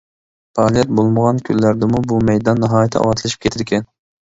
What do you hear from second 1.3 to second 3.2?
كۈنلەردىمۇ بۇ مەيدان ناھايىتى